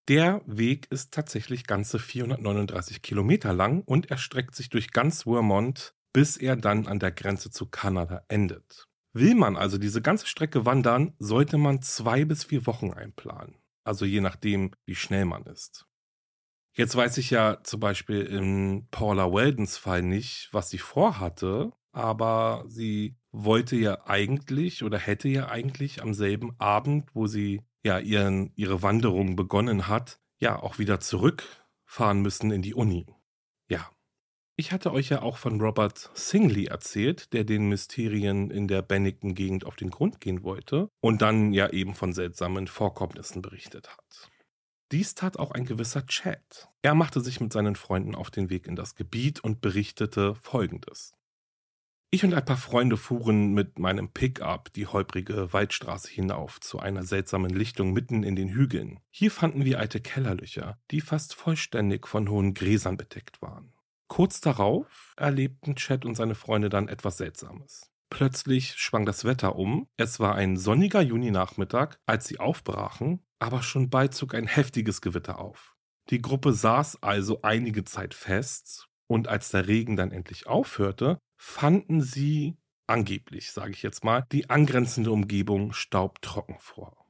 [0.07, 6.37] Der Weg ist tatsächlich ganze 439 Kilometer lang und erstreckt sich durch ganz Vermont, bis
[6.37, 8.85] er dann an der Grenze zu Kanada endet.
[9.13, 13.55] Will man also diese ganze Strecke wandern, sollte man zwei bis vier Wochen einplanen.
[13.83, 15.85] Also je nachdem, wie schnell man ist.
[16.73, 22.63] Jetzt weiß ich ja zum Beispiel in Paula Weldons Fall nicht, was sie vorhatte, aber
[22.67, 28.51] sie wollte ja eigentlich oder hätte ja eigentlich am selben Abend, wo sie ja ihren,
[28.55, 33.05] ihre Wanderung begonnen hat, ja auch wieder zurückfahren müssen in die Uni.
[33.69, 33.89] Ja.
[34.55, 39.65] Ich hatte euch ja auch von Robert Singley erzählt, der den Mysterien in der Bennington-Gegend
[39.65, 44.29] auf den Grund gehen wollte und dann ja eben von seltsamen Vorkommnissen berichtet hat.
[44.91, 46.67] Dies tat auch ein gewisser Chad.
[46.81, 51.13] Er machte sich mit seinen Freunden auf den Weg in das Gebiet und berichtete Folgendes.
[52.11, 57.03] Ich und ein paar Freunde fuhren mit meinem Pickup die holprige Waldstraße hinauf zu einer
[57.03, 58.99] seltsamen Lichtung mitten in den Hügeln.
[59.11, 63.73] Hier fanden wir alte Kellerlöcher, die fast vollständig von hohen Gräsern bedeckt waren.
[64.07, 67.91] Kurz darauf erlebten Chad und seine Freunde dann etwas Seltsames.
[68.09, 69.87] Plötzlich schwang das Wetter um.
[69.95, 75.37] Es war ein sonniger Juninachmittag, als sie aufbrachen, aber schon bald zog ein heftiges Gewitter
[75.37, 75.75] auf.
[76.09, 82.01] Die Gruppe saß also einige Zeit fest, und als der Regen dann endlich aufhörte, fanden
[82.01, 87.05] sie angeblich, sage ich jetzt mal, die angrenzende Umgebung staubtrocken vor.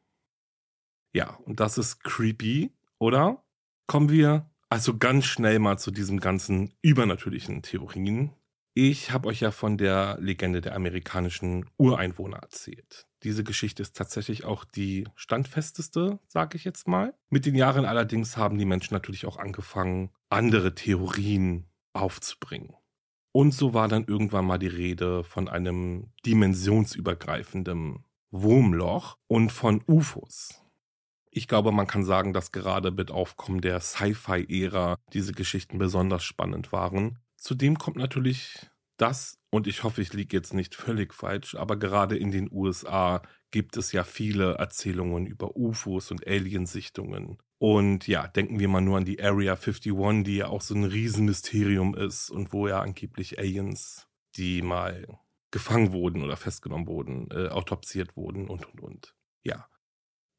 [1.13, 3.43] Ja, und das ist creepy, oder?
[3.88, 8.32] Kommen wir also ganz schnell mal zu diesem ganzen übernatürlichen Theorien.
[8.75, 13.07] Ich habe euch ja von der Legende der amerikanischen Ureinwohner erzählt.
[13.23, 17.15] Diese Geschichte ist tatsächlich auch die standfesteste, sage ich jetzt mal.
[17.30, 22.75] Mit den Jahren allerdings haben die Menschen natürlich auch angefangen, andere Theorien aufzubringen.
[23.40, 30.62] Und so war dann irgendwann mal die Rede von einem dimensionsübergreifenden Wurmloch und von UFOs.
[31.32, 36.74] Ich glaube, man kann sagen, dass gerade mit Aufkommen der Sci-Fi-Ära diese Geschichten besonders spannend
[36.74, 37.20] waren.
[37.38, 38.68] Zudem kommt natürlich
[38.98, 43.22] das, und ich hoffe, ich liege jetzt nicht völlig falsch, aber gerade in den USA
[43.52, 47.38] gibt es ja viele Erzählungen über UFOs und Aliensichtungen.
[47.60, 50.86] Und ja, denken wir mal nur an die Area 51, die ja auch so ein
[50.86, 54.07] Riesenmysterium ist und wo ja angeblich Aliens,
[54.38, 55.20] die mal
[55.51, 59.16] gefangen wurden oder festgenommen wurden, äh, autopsiert wurden und und und.
[59.43, 59.68] Ja.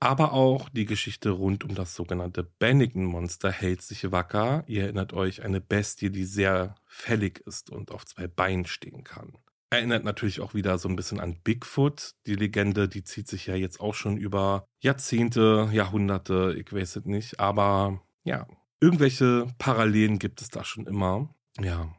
[0.02, 4.64] Aber auch die Geschichte rund um das sogenannte Bennigan-Monster hält sich wacker.
[4.66, 9.36] Ihr erinnert euch, eine Bestie, die sehr fällig ist und auf zwei Beinen stehen kann.
[9.72, 12.14] Erinnert natürlich auch wieder so ein bisschen an Bigfoot.
[12.26, 17.04] Die Legende, die zieht sich ja jetzt auch schon über Jahrzehnte, Jahrhunderte, ich weiß es
[17.04, 17.38] nicht.
[17.38, 18.48] Aber ja,
[18.80, 21.32] irgendwelche Parallelen gibt es da schon immer.
[21.60, 21.94] Ja.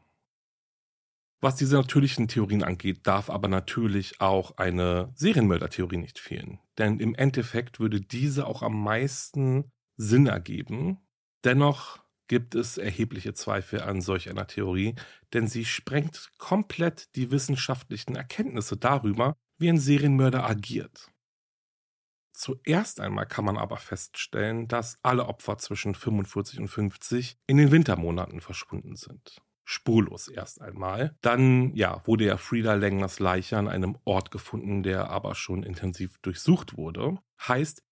[1.40, 6.60] Was diese natürlichen Theorien angeht, darf aber natürlich auch eine Serienmörder-Theorie nicht fehlen.
[6.78, 10.98] Denn im Endeffekt würde diese auch am meisten Sinn ergeben.
[11.42, 11.98] Dennoch
[12.32, 14.94] gibt es erhebliche Zweifel an solch einer Theorie,
[15.34, 21.10] denn sie sprengt komplett die wissenschaftlichen Erkenntnisse darüber, wie ein Serienmörder agiert.
[22.32, 27.70] Zuerst einmal kann man aber feststellen, dass alle Opfer zwischen 45 und 50 in den
[27.70, 29.42] Wintermonaten verschwunden sind.
[29.66, 31.14] Spurlos erst einmal.
[31.20, 36.16] Dann, ja, wurde ja Frieda Lengners Leiche an einem Ort gefunden, der aber schon intensiv
[36.22, 37.18] durchsucht wurde.
[37.46, 37.82] Heißt,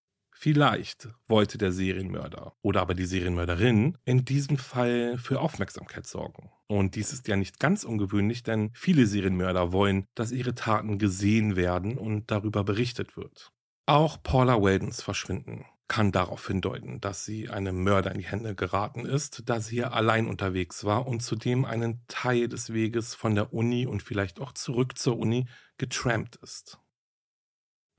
[0.42, 6.50] Vielleicht wollte der Serienmörder oder aber die Serienmörderin in diesem Fall für Aufmerksamkeit sorgen.
[6.66, 11.56] Und dies ist ja nicht ganz ungewöhnlich, denn viele Serienmörder wollen, dass ihre Taten gesehen
[11.56, 13.52] werden und darüber berichtet wird.
[13.84, 19.04] Auch Paula Weldons Verschwinden kann darauf hindeuten, dass sie einem Mörder in die Hände geraten
[19.04, 23.52] ist, da sie ja allein unterwegs war und zudem einen Teil des Weges von der
[23.52, 26.78] Uni und vielleicht auch zurück zur Uni getrampt ist.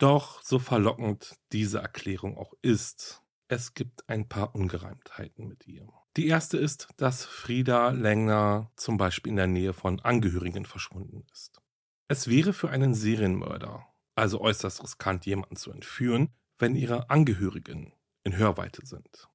[0.01, 5.87] Doch so verlockend diese Erklärung auch ist, es gibt ein paar Ungereimtheiten mit ihr.
[6.17, 11.61] Die erste ist, dass Frieda länger zum Beispiel in der Nähe von Angehörigen verschwunden ist.
[12.07, 13.85] Es wäre für einen Serienmörder
[14.15, 17.93] also äußerst riskant, jemanden zu entführen, wenn ihre Angehörigen
[18.23, 19.29] in Hörweite sind.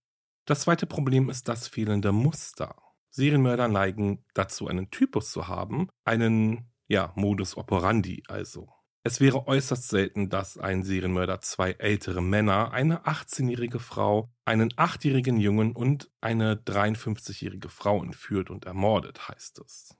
[0.46, 2.74] Das zweite Problem ist das fehlende Muster.
[3.10, 8.76] Serienmörder neigen dazu, einen Typus zu haben, einen, ja, Modus operandi also.
[9.07, 15.38] Es wäre äußerst selten, dass ein Serienmörder zwei ältere Männer, eine 18-jährige Frau, einen 8-jährigen
[15.38, 19.96] Jungen und eine 53-jährige Frau entführt und ermordet, heißt es.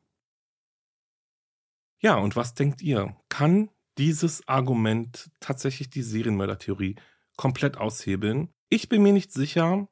[2.01, 3.17] Ja, und was denkt ihr?
[3.29, 6.97] Kann dieses Argument tatsächlich die Serienmörder-Theorie
[7.37, 8.53] komplett aushebeln.
[8.71, 9.87] Ich bin mir nicht sicher,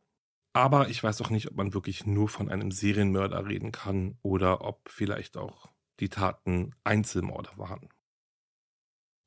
[0.55, 4.63] aber ich weiß auch nicht, ob man wirklich nur von einem Serienmörder reden kann oder
[4.63, 7.94] ob vielleicht auch die Taten Einzelmorde waren.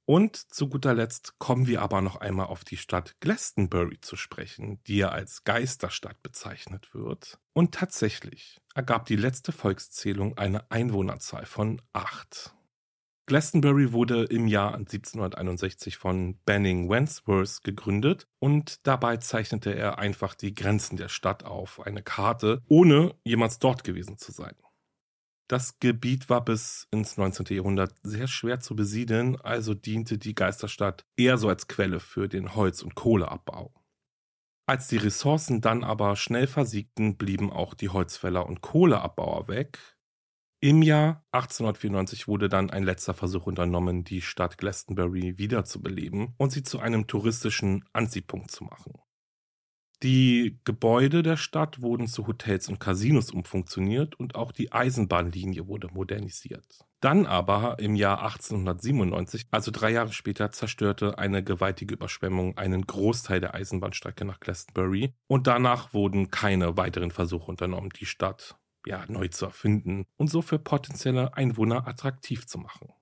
[0.10, 4.82] Und zu guter Letzt kommen wir aber noch einmal auf die Stadt Glastonbury zu sprechen,
[4.88, 7.40] die ja als Geisterstadt bezeichnet wird.
[7.52, 12.56] Und tatsächlich ergab die letzte Volkszählung eine Einwohnerzahl von acht.
[13.26, 20.56] Glastonbury wurde im Jahr 1761 von Banning Wentworth gegründet und dabei zeichnete er einfach die
[20.56, 24.56] Grenzen der Stadt auf eine Karte, ohne jemals dort gewesen zu sein.
[25.48, 27.46] Das Gebiet war bis ins 19.
[27.56, 32.56] Jahrhundert sehr schwer zu besiedeln, also diente die Geisterstadt eher so als Quelle für den
[32.56, 33.74] Holz- und Kohleabbau.
[34.66, 39.98] Als die Ressourcen dann aber schnell versiegten, blieben auch die Holzfäller und Kohleabbauer weg,
[40.60, 46.64] im Jahr 1894 wurde dann ein letzter Versuch unternommen, die Stadt Glastonbury wiederzubeleben und sie
[46.64, 48.94] zu einem touristischen Anziehpunkt zu machen.
[50.04, 55.88] Die Gebäude der Stadt wurden zu Hotels und Casinos umfunktioniert und auch die Eisenbahnlinie wurde
[55.88, 56.86] modernisiert.
[57.00, 63.40] Dann aber im Jahr 1897, also drei Jahre später, zerstörte eine gewaltige Überschwemmung einen Großteil
[63.40, 69.30] der Eisenbahnstrecke nach Glastonbury und danach wurden keine weiteren Versuche unternommen, die Stadt ja, neu
[69.30, 72.94] zu erfinden und so für potenzielle Einwohner attraktiv zu machen.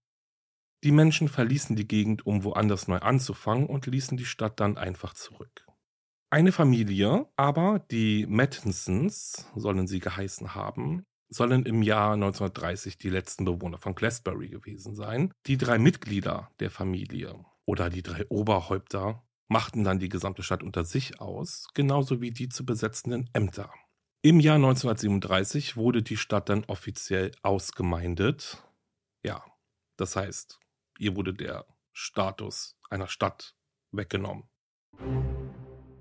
[0.85, 5.13] Die Menschen verließen die Gegend, um woanders neu anzufangen und ließen die Stadt dann einfach
[5.13, 5.65] zurück.
[6.35, 13.45] Eine Familie, aber die Mattensons sollen sie geheißen haben, sollen im Jahr 1930 die letzten
[13.45, 15.31] Bewohner von Glasbury gewesen sein.
[15.45, 20.83] Die drei Mitglieder der Familie oder die drei Oberhäupter machten dann die gesamte Stadt unter
[20.83, 23.71] sich aus, genauso wie die zu besetzenden Ämter.
[24.21, 28.61] Im Jahr 1937 wurde die Stadt dann offiziell ausgemeindet.
[29.23, 29.41] Ja,
[29.95, 30.59] das heißt,
[30.99, 33.55] ihr wurde der Status einer Stadt
[33.93, 34.49] weggenommen.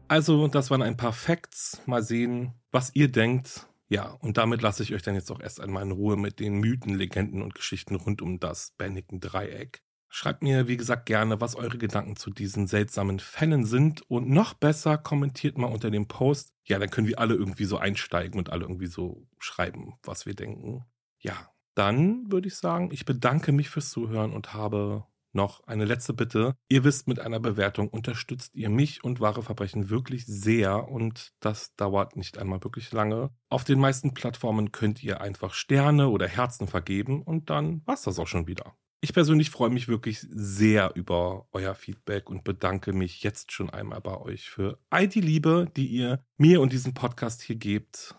[0.06, 1.80] Also, das waren ein paar Facts.
[1.86, 3.66] Mal sehen, was ihr denkt.
[3.88, 6.58] Ja, und damit lasse ich euch dann jetzt auch erst einmal in Ruhe mit den
[6.58, 9.82] Mythen, Legenden und Geschichten rund um das Benniken Dreieck.
[10.08, 14.02] Schreibt mir, wie gesagt, gerne, was eure Gedanken zu diesen seltsamen Fällen sind.
[14.08, 16.52] Und noch besser, kommentiert mal unter dem Post.
[16.64, 20.34] Ja, dann können wir alle irgendwie so einsteigen und alle irgendwie so schreiben, was wir
[20.34, 20.84] denken.
[21.18, 26.14] Ja, dann würde ich sagen, ich bedanke mich fürs Zuhören und habe noch eine letzte
[26.14, 26.54] Bitte.
[26.68, 31.74] Ihr wisst, mit einer Bewertung unterstützt ihr mich und wahre Verbrechen wirklich sehr und das
[31.76, 33.30] dauert nicht einmal wirklich lange.
[33.48, 38.18] Auf den meisten Plattformen könnt ihr einfach Sterne oder Herzen vergeben und dann war's das
[38.18, 38.76] auch schon wieder.
[39.04, 44.00] Ich persönlich freue mich wirklich sehr über euer Feedback und bedanke mich jetzt schon einmal
[44.00, 48.14] bei euch für all die Liebe, die ihr mir und diesem Podcast hier gebt.